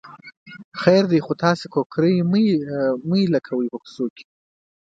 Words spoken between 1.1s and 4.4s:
دی خو تاسې کوکری مه خوشې کوئ په کوڅو کې.